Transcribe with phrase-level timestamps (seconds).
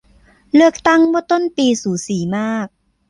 [0.53, 2.67] เลือกตั้งเมื่อต้นปีสูสีมาก